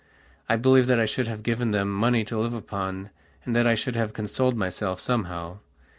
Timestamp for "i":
0.49-0.55, 0.99-1.05, 3.67-3.75